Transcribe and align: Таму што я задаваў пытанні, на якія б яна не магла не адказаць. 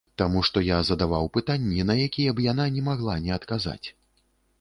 Таму 0.19 0.39
што 0.47 0.61
я 0.67 0.77
задаваў 0.87 1.27
пытанні, 1.35 1.85
на 1.89 1.97
якія 2.05 2.31
б 2.39 2.45
яна 2.47 2.65
не 2.79 2.83
магла 2.89 3.19
не 3.27 3.31
адказаць. 3.37 3.87